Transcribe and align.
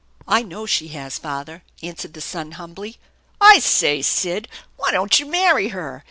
"I 0.27 0.41
know 0.41 0.65
she 0.65 0.87
has, 0.97 1.19
father," 1.19 1.61
answered 1.83 2.15
the 2.15 2.21
son 2.21 2.53
humbly. 2.53 2.97
"I 3.39 3.59
say, 3.59 4.01
Sid, 4.01 4.47
why 4.75 4.89
don't 4.89 5.19
you 5.19 5.27
marry 5.27 5.67
her? 5.67 5.99